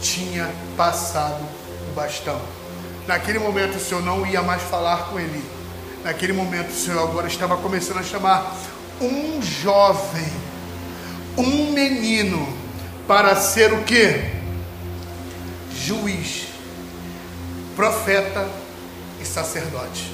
[0.00, 1.42] tinha passado
[1.90, 2.40] o bastão.
[3.06, 5.44] Naquele momento o Senhor não ia mais falar com Eli.
[6.02, 8.54] Naquele momento o Senhor agora estava começando a chamar
[9.00, 10.32] um jovem,
[11.36, 12.63] um menino,
[13.06, 14.20] para ser o que?
[15.74, 16.46] Juiz,
[17.76, 18.48] profeta
[19.20, 20.12] e sacerdote.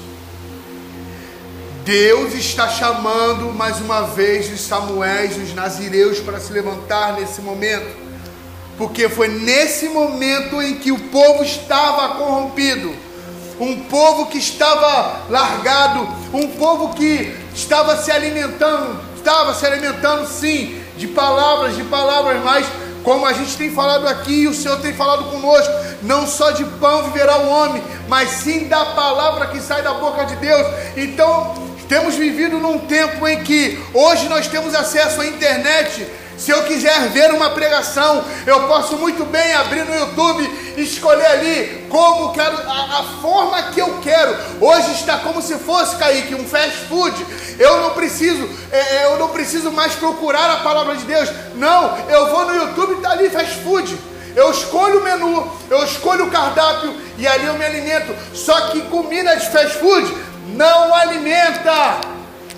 [1.85, 7.95] Deus está chamando mais uma vez os Samuéis, os Nazireus para se levantar nesse momento,
[8.77, 12.93] porque foi nesse momento em que o povo estava corrompido,
[13.59, 20.80] um povo que estava largado, um povo que estava se alimentando, estava se alimentando sim
[21.01, 22.63] de palavras, de palavras, mas
[23.03, 27.05] como a gente tem falado aqui, o Senhor tem falado conosco, não só de pão
[27.05, 30.67] viverá o homem, mas sim da palavra que sai da boca de Deus.
[30.95, 31.55] Então,
[31.89, 36.05] temos vivido num tempo em que hoje nós temos acesso à internet
[36.41, 41.85] se eu quiser ver uma pregação, eu posso muito bem abrir no YouTube escolher ali
[41.87, 44.35] como quero, a, a, forma que eu quero.
[44.59, 47.13] Hoje está como se fosse, Kaique, um fast food.
[47.59, 51.29] Eu não preciso, é, é eu não preciso mais procurar a palavra de Deus.
[51.53, 53.95] Não, eu vou no YouTube e está ali fast food.
[54.35, 58.15] Eu escolho o menu, eu escolho o cardápio e ali eu me alimento.
[58.33, 60.11] Só que comida de fast food
[60.55, 62.01] não alimenta.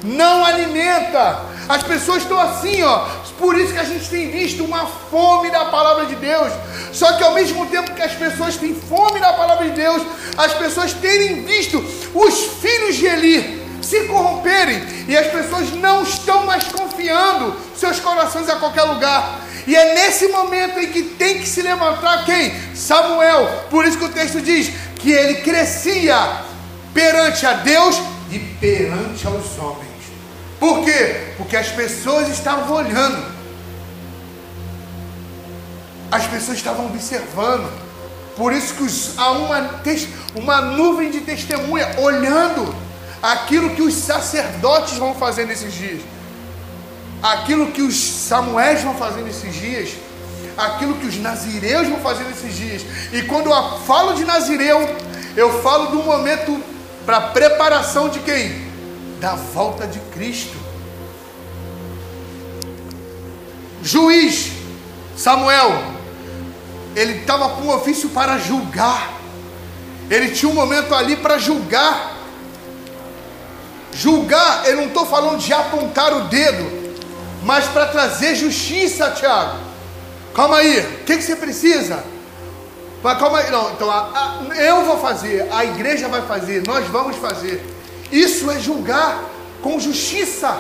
[0.06, 1.52] Não alimenta.
[1.68, 3.06] As pessoas estão assim, ó,
[3.38, 6.52] por isso que a gente tem visto uma fome da palavra de Deus.
[6.92, 10.02] Só que ao mesmo tempo que as pessoas têm fome da palavra de Deus,
[10.38, 16.46] as pessoas terem visto os filhos de Eli se corromperem e as pessoas não estão
[16.46, 19.42] mais confiando seus corações a qualquer lugar.
[19.68, 22.54] E é nesse momento em que tem que se levantar quem?
[22.76, 23.66] Samuel.
[23.70, 26.44] Por isso que o texto diz que ele crescia
[26.94, 29.93] perante a Deus e perante aos homens.
[30.64, 31.34] Por quê?
[31.36, 33.22] Porque as pessoas estavam olhando.
[36.10, 37.70] As pessoas estavam observando.
[38.38, 39.82] Por isso que os, há uma,
[40.34, 42.74] uma nuvem de testemunha olhando
[43.22, 46.00] aquilo que os sacerdotes vão fazer nesses dias.
[47.22, 49.90] Aquilo que os Samuéis vão fazer nesses dias.
[50.58, 52.84] Aquilo que os nazireus vão fazer nesses dias.
[53.12, 54.80] E quando eu falo de nazireu,
[55.36, 56.58] eu falo do momento
[57.06, 58.73] para preparação de quem?
[59.24, 60.58] Da volta de Cristo.
[63.82, 64.52] Juiz
[65.16, 65.82] Samuel,
[66.94, 69.14] ele estava com um ofício para julgar.
[70.10, 72.18] Ele tinha um momento ali para julgar.
[73.94, 76.98] Julgar, eu não estou falando de apontar o dedo,
[77.44, 79.58] mas para trazer justiça, Tiago.
[80.36, 82.04] Calma aí, o que, que você precisa?
[83.02, 86.86] Mas calma aí, não, então a, a, eu vou fazer, a igreja vai fazer, nós
[86.88, 87.73] vamos fazer.
[88.14, 89.24] Isso é julgar
[89.64, 90.56] com justiça.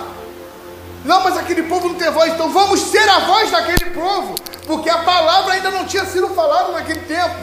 [1.05, 4.33] Não, mas aquele povo não tem voz, então vamos ser a voz daquele povo,
[4.65, 7.35] porque a palavra ainda não tinha sido falada naquele tempo.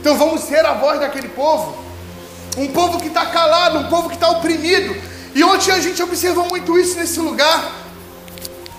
[0.00, 1.84] Então vamos ser a voz daquele povo.
[2.56, 4.96] Um povo que está calado, um povo que está oprimido.
[5.34, 7.72] E ontem a gente observou muito isso nesse lugar.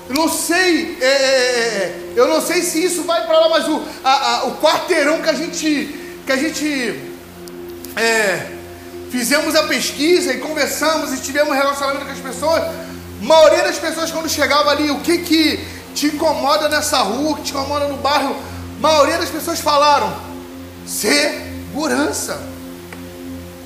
[0.08, 3.50] Eu não sei, é, é, é, é eu não sei se isso vai para lá,
[3.50, 7.02] mas o, a, a, o quarteirão que a gente, que a gente
[7.98, 8.57] é,
[9.10, 12.74] fizemos a pesquisa e conversamos e tivemos relacionamento com as pessoas, a
[13.26, 17.52] maioria das pessoas quando chegava ali, o que que te incomoda nessa rua, que te
[17.52, 18.36] incomoda no bairro,
[18.78, 20.16] a maioria das pessoas falaram
[20.86, 22.40] segurança.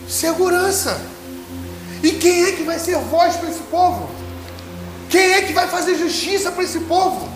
[0.07, 0.99] Segurança.
[2.03, 4.09] E quem é que vai ser voz para esse povo?
[5.09, 7.29] Quem é que vai fazer justiça para esse povo?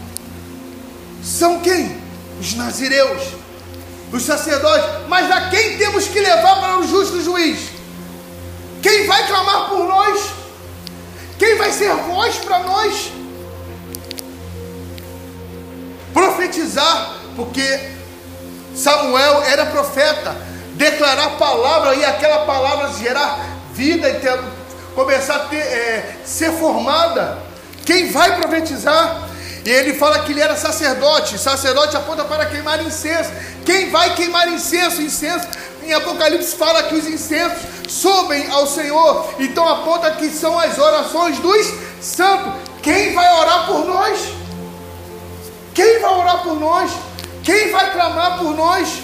[1.24, 1.98] São quem?
[2.39, 3.22] Os nazireus,
[4.12, 5.08] os sacerdotes.
[5.08, 5.75] Mas a quem
[11.76, 13.12] ser voz para nós?
[16.14, 17.92] Profetizar, porque
[18.74, 20.36] Samuel era profeta,
[20.74, 23.39] declarar palavra e aquela palavra gerar
[23.74, 24.39] vida e ter,
[24.93, 27.39] começar a ter, é, ser formada.
[27.86, 29.30] Quem vai profetizar?
[29.66, 31.38] E ele fala que ele era sacerdote.
[31.38, 33.32] Sacerdote aponta para queimar incenso.
[33.66, 35.02] Quem vai queimar incenso?
[35.02, 35.47] Incenso
[35.86, 41.38] em Apocalipse fala que os incensos sobem ao Senhor, então aponta que são as orações
[41.40, 42.54] dos santos.
[42.82, 44.20] Quem vai orar por nós?
[45.74, 46.92] Quem vai orar por nós?
[47.44, 49.02] Quem vai clamar por nós?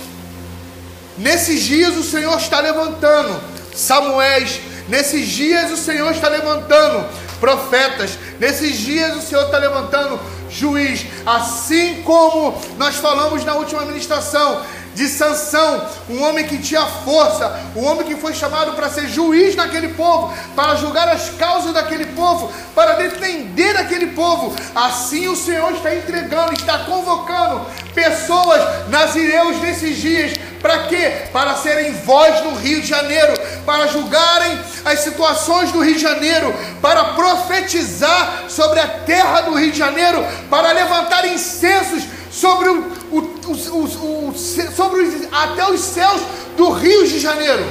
[1.17, 3.39] Nesses dias o Senhor está levantando
[3.75, 7.07] Samuéis, nesses dias o Senhor está levantando
[7.39, 10.19] profetas, nesses dias o Senhor está levantando
[10.49, 14.61] juiz, assim como nós falamos na última ministração,
[14.93, 19.55] de Sansão, um homem que tinha força, um homem que foi chamado para ser juiz
[19.55, 24.55] naquele povo, para julgar as causas daquele povo, para defender aquele povo.
[24.75, 31.23] Assim o Senhor está entregando, está convocando pessoas nazireus nesses dias para quê?
[31.33, 33.33] Para serem voz no Rio de Janeiro,
[33.65, 39.71] para julgarem as situações do Rio de Janeiro, para profetizar sobre a terra do Rio
[39.71, 46.21] de Janeiro, para levantar incensos sobre o, o, o, sobre os, até os céus
[46.55, 47.65] do Rio de Janeiro.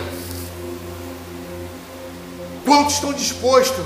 [2.64, 3.84] Quantos estão dispostos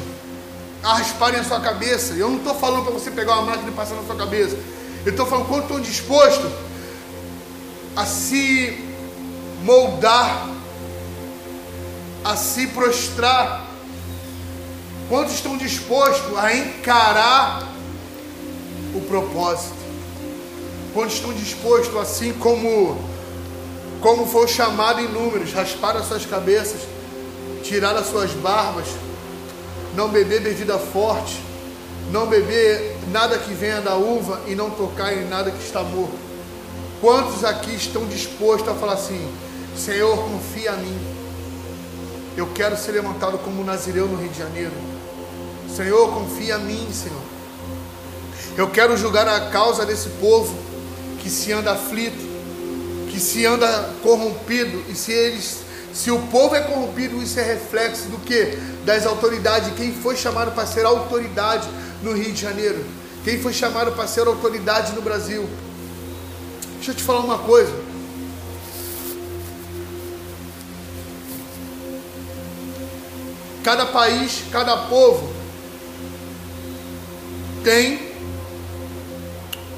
[0.83, 2.15] a rasparem a sua cabeça?
[2.15, 4.59] Eu não estou falando para você pegar uma máquina e passar na sua cabeça.
[5.07, 6.51] Eu estou falando quantos estão dispostos
[7.95, 8.85] a se
[9.63, 10.49] moldar,
[12.25, 13.71] a se prostrar?
[15.09, 17.69] Quantos estão dispostos a encarar
[18.95, 19.84] o propósito?
[20.95, 22.97] Quantos estão dispostos, assim como,
[24.01, 26.83] como foi chamado em números, raspar as suas cabeças,
[27.65, 28.87] tirar as suas barbas,
[29.97, 31.43] não beber bebida forte,
[32.13, 36.17] não beber nada que venha da uva e não tocar em nada que está morto?
[37.01, 39.29] Quantos aqui estão dispostos a falar assim:
[39.77, 40.99] Senhor, confia em mim.
[42.37, 44.73] Eu quero ser levantado como Nazireu no Rio de Janeiro.
[45.75, 47.21] Senhor, confia em mim, Senhor.
[48.57, 50.55] Eu quero julgar a causa desse povo
[51.25, 52.23] que se anda aflito,
[53.11, 54.85] que se anda corrompido.
[54.91, 55.61] E se eles,
[55.95, 58.59] se o povo é corrompido, isso é reflexo do que?
[58.85, 59.73] Das autoridades.
[59.75, 61.67] Quem foi chamado para ser autoridade
[62.03, 62.85] no Rio de Janeiro?
[63.25, 65.49] Quem foi chamado para ser autoridade no Brasil?
[66.75, 67.73] Deixa eu te falar uma coisa.
[73.63, 75.33] Cada país, cada povo
[77.65, 78.13] tem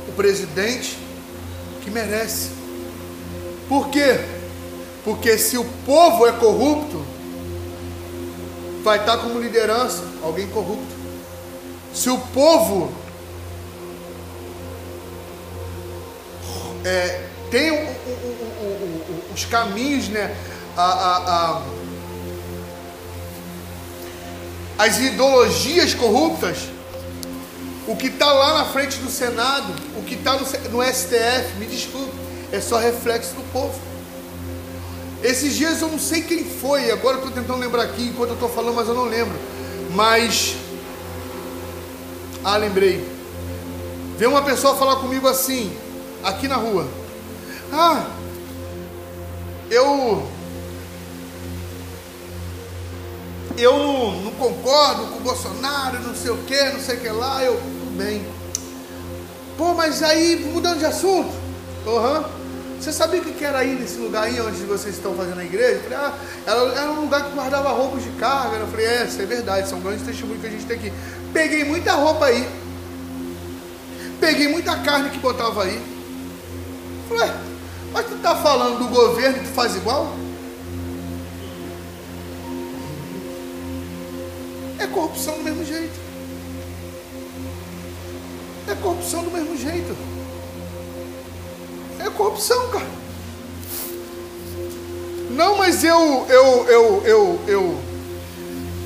[0.09, 1.06] o presidente
[1.87, 2.51] que merece.
[3.68, 4.18] Por quê?
[5.05, 7.07] Porque se o povo é corrupto,
[8.82, 10.97] vai estar como liderança alguém corrupto.
[11.95, 12.93] Se o povo
[16.84, 20.37] é, tem um, um, um, os caminhos, né?
[20.76, 21.62] A, a, a,
[24.78, 26.68] as ideologias corruptas,
[27.87, 31.66] o que está lá na frente do Senado, o que está no, no STF, me
[31.66, 32.12] desculpe,
[32.51, 33.78] é só reflexo do povo.
[35.22, 38.49] Esses dias eu não sei quem foi, agora estou tentando lembrar aqui enquanto eu estou
[38.49, 39.37] falando, mas eu não lembro.
[39.95, 40.57] Mas.
[42.45, 43.05] Ah, lembrei.
[44.18, 45.76] Veio uma pessoa falar comigo assim,
[46.22, 46.87] aqui na rua.
[47.72, 48.07] Ah,
[49.70, 50.26] eu
[53.59, 57.09] eu não, não, concordo com o Bolsonaro, não sei o que, não sei o que
[57.09, 57.59] lá, eu,
[57.97, 58.25] bem.
[59.57, 61.33] Pô, mas aí, mudando de assunto,
[61.87, 62.25] uhum.
[62.79, 65.77] você sabia o que era aí nesse lugar aí onde vocês estão fazendo a igreja?
[65.77, 66.15] Eu falei, ah,
[66.47, 68.57] era, um lugar que guardava roupas de carga.
[68.57, 70.93] Eu falei, é, isso é verdade, são grandes testemunhos que a gente tem aqui.
[71.33, 72.47] Peguei muita roupa aí,
[74.21, 75.83] peguei muita carne que botava aí.
[77.09, 77.33] Falei,
[77.93, 80.15] mas tu tá falando do governo e tu faz igual?
[84.79, 86.06] É corrupção do mesmo jeito.
[88.69, 89.97] É corrupção do mesmo jeito.
[91.99, 92.87] É corrupção, cara.
[95.31, 97.81] Não, mas eu, eu, eu, eu, eu.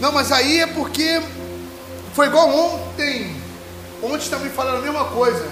[0.01, 1.23] Não, mas aí é porque
[2.15, 3.37] foi igual ontem.
[4.03, 5.47] Ontem também falaram a mesma coisa.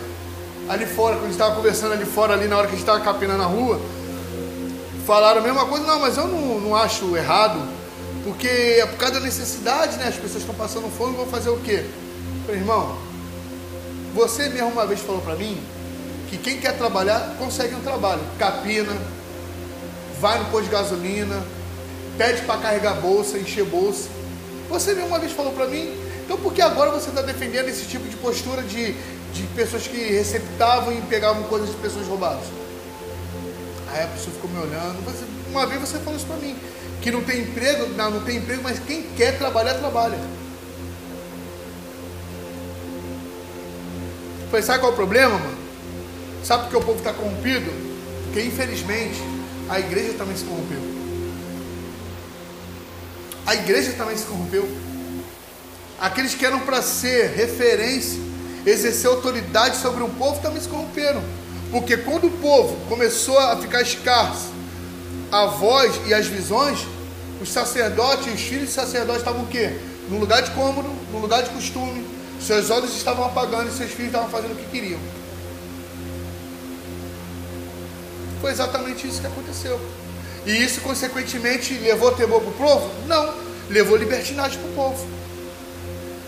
[0.69, 2.87] Ali fora, quando a gente estava conversando ali fora, ali na hora que a gente
[2.87, 3.81] estava capinando na rua,
[5.07, 5.87] falaram a mesma coisa.
[5.87, 7.61] Não, mas eu não, não acho errado
[8.25, 10.09] porque é por causa da necessidade, né?
[10.09, 11.87] As pessoas estão passando fome, vão fazer o quê?
[12.45, 12.99] Falei, irmão,
[14.19, 15.57] você mesmo uma vez falou para mim
[16.29, 18.21] que quem quer trabalhar consegue um trabalho.
[18.37, 18.93] Capina,
[20.21, 21.41] vai no posto de gasolina,
[22.19, 24.09] pede para carregar bolsa, encher bolsa.
[24.69, 25.97] Você mesmo uma vez falou para mim.
[26.25, 28.93] Então por que agora você está defendendo esse tipo de postura de,
[29.33, 32.45] de pessoas que receptavam e pegavam coisas de pessoas roubadas?
[33.93, 34.99] Aí a pessoa ficou me olhando.
[35.49, 36.57] Uma vez você falou isso para mim
[37.01, 40.19] que não tem emprego, não, não tem emprego, mas quem quer trabalhar, trabalha.
[44.51, 45.59] Falei, sabe qual é o problema, mano?
[46.43, 47.71] Sabe por que o povo está corrompido?
[48.25, 49.21] Porque infelizmente
[49.69, 50.81] a igreja também se corrompeu.
[53.45, 54.69] A igreja também se corrompeu.
[56.01, 58.21] Aqueles que eram para ser referência,
[58.65, 61.23] exercer autoridade sobre um povo, também se corromperam.
[61.71, 64.51] Porque quando o povo começou a ficar escasso,
[65.31, 66.87] a voz e as visões,
[67.43, 69.79] os sacerdotes e os filhos de sacerdotes estavam o quê?
[70.09, 72.08] No lugar de cômodo, no lugar de costume.
[72.41, 75.01] Seus olhos estavam apagando e seus filhos estavam fazendo o que queriam.
[78.41, 79.81] Foi exatamente isso que aconteceu.
[80.47, 82.91] E isso, consequentemente, levou temor para o povo?
[83.07, 83.35] Não,
[83.69, 85.07] levou libertinagem para o povo.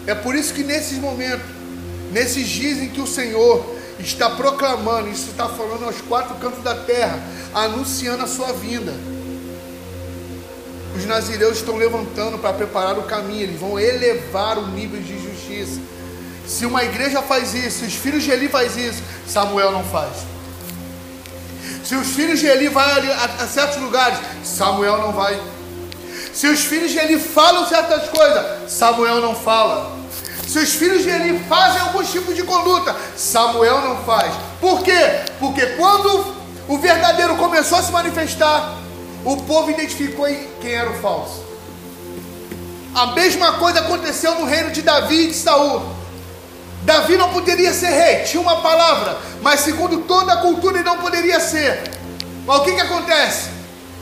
[0.07, 1.47] É por isso que nesses momentos,
[2.11, 3.65] nesses dias em que o Senhor
[3.99, 7.19] está proclamando, isso está falando aos quatro cantos da terra,
[7.55, 8.93] anunciando a sua vinda.
[10.97, 15.81] Os nazireus estão levantando para preparar o caminho, eles vão elevar o nível de justiça.
[16.51, 20.11] Se uma igreja faz isso, se os filhos de Eli faz isso, Samuel não faz.
[21.85, 25.41] Se os filhos de Eli vão a, a certos lugares, Samuel não vai.
[26.35, 29.97] Se os filhos de Eli falam certas coisas, Samuel não fala.
[30.49, 34.35] Se os filhos de Eli fazem algum tipo de conduta, Samuel não faz.
[34.61, 35.21] Por quê?
[35.39, 36.35] Porque quando
[36.67, 38.77] o verdadeiro começou a se manifestar,
[39.25, 40.27] o povo identificou
[40.61, 41.45] quem era o falso.
[42.93, 46.00] A mesma coisa aconteceu no reino de Davi e de Saul.
[46.83, 50.99] Davi não poderia ser rei, tinha uma palavra, mas segundo toda a cultura ele não
[50.99, 51.83] poderia ser.
[52.47, 53.51] Mas o que, que acontece?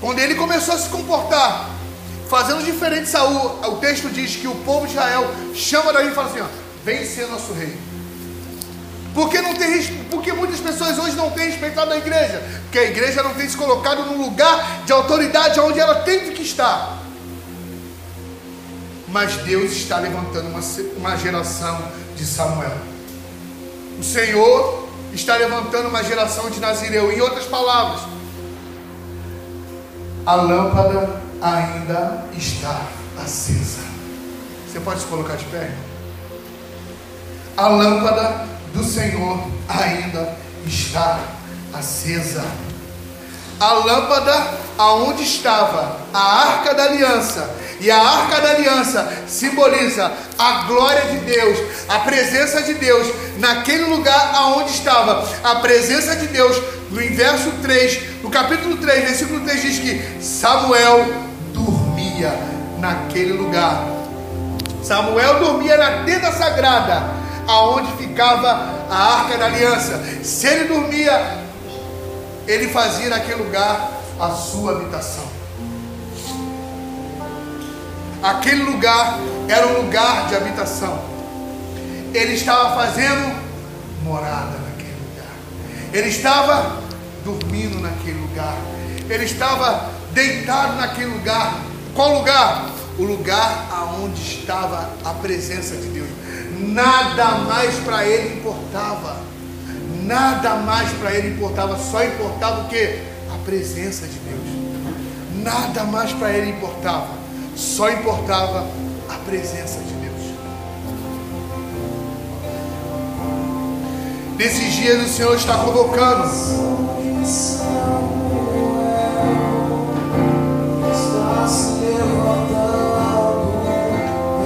[0.00, 1.70] Quando ele começou a se comportar,
[2.28, 6.28] fazendo diferente Saul, o texto diz que o povo de Israel chama Davi e fala
[6.28, 6.46] assim: ó,
[6.84, 7.76] vem ser nosso rei.
[9.12, 13.22] Porque, não tem, porque muitas pessoas hoje não têm respeitado a igreja, porque a igreja
[13.22, 17.07] não tem se colocado num lugar de autoridade onde ela tem que estar.
[19.10, 20.60] Mas Deus está levantando uma,
[20.96, 21.82] uma geração
[22.16, 22.76] de Samuel.
[23.98, 27.10] O Senhor está levantando uma geração de Nazireu.
[27.10, 28.02] Em outras palavras,
[30.26, 32.82] a lâmpada ainda está
[33.22, 33.80] acesa.
[34.66, 35.72] Você pode se colocar de pé?
[37.56, 40.36] A lâmpada do Senhor ainda
[40.66, 41.18] está
[41.72, 42.44] acesa.
[43.58, 47.50] A lâmpada aonde estava a arca da aliança
[47.80, 51.58] e a arca da aliança simboliza a glória de Deus,
[51.88, 53.06] a presença de Deus
[53.38, 56.56] naquele lugar aonde estava a presença de Deus.
[56.90, 61.06] No verso 3, no capítulo 3, versículo 3 diz que Samuel
[61.52, 62.32] dormia
[62.78, 63.84] naquele lugar.
[64.82, 67.10] Samuel dormia na tenda sagrada,
[67.46, 70.02] aonde ficava a arca da aliança.
[70.22, 71.44] Se ele dormia,
[72.46, 75.37] ele fazia naquele lugar a sua habitação.
[78.22, 80.98] Aquele lugar era um lugar de habitação.
[82.12, 83.36] Ele estava fazendo
[84.02, 85.36] morada naquele lugar.
[85.92, 86.82] Ele estava
[87.24, 88.56] dormindo naquele lugar.
[89.08, 91.60] Ele estava deitado naquele lugar.
[91.94, 92.70] Qual lugar?
[92.98, 96.08] O lugar aonde estava a presença de Deus.
[96.58, 99.16] Nada mais para ele importava.
[100.02, 102.98] Nada mais para ele importava, só importava o que?
[103.32, 105.44] A presença de Deus.
[105.44, 107.08] Nada mais para ele importava.
[107.58, 108.64] Só importava
[109.08, 110.22] a presença de Deus.
[114.36, 116.28] Nesses dias o Senhor está convocando.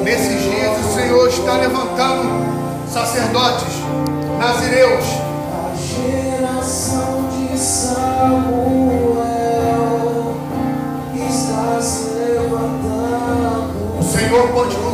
[0.02, 3.74] Nesses dias o Senhor está levantando sacerdotes,
[4.38, 5.04] nazireus.
[5.52, 9.11] A geração de Samuel
[14.62, 14.91] O